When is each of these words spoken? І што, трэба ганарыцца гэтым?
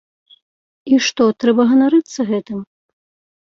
І 0.93 0.97
што, 1.07 1.27
трэба 1.43 1.67
ганарыцца 1.73 2.27
гэтым? 2.31 2.59